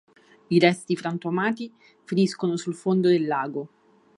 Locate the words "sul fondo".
2.57-3.07